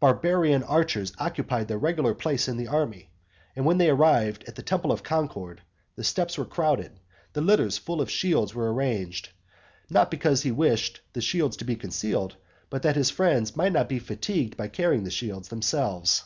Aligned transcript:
Barbarian 0.00 0.62
archers 0.64 1.14
occupied 1.18 1.66
their 1.66 1.78
regular 1.78 2.12
place 2.14 2.46
in 2.46 2.58
the 2.58 2.68
army. 2.68 3.10
And 3.56 3.64
when 3.64 3.78
they 3.78 3.88
arrived 3.88 4.44
at 4.46 4.54
the 4.54 4.62
temple 4.62 4.92
of 4.92 5.02
Concord, 5.02 5.62
the 5.96 6.04
steps 6.04 6.36
were 6.36 6.44
crowded, 6.44 7.00
the 7.32 7.40
litters 7.40 7.78
full 7.78 8.02
of 8.02 8.10
shields 8.10 8.54
were 8.54 8.70
arranged; 8.70 9.30
not 9.88 10.10
because 10.10 10.42
he 10.42 10.50
wished 10.52 11.00
the 11.14 11.22
shields 11.22 11.56
to 11.56 11.64
be 11.64 11.76
concealed, 11.76 12.36
but 12.68 12.82
that 12.82 12.96
his 12.96 13.08
friends 13.08 13.56
might 13.56 13.72
not 13.72 13.88
be 13.88 13.98
fatigued 13.98 14.58
by 14.58 14.68
carrying 14.68 15.04
the 15.04 15.10
shields 15.10 15.48
themselves. 15.48 16.24